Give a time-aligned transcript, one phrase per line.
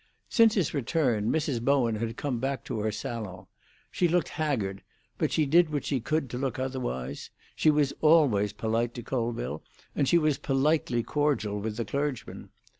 [0.29, 1.61] Since his return, Mrs.
[1.61, 3.45] Bowen had come back to her salon.
[3.91, 4.81] She looked haggard;
[5.19, 7.29] but she did what she could to look otherwise.
[7.55, 9.61] She was always polite to Colville,
[9.95, 12.49] and she was politely cordial with the clergyman.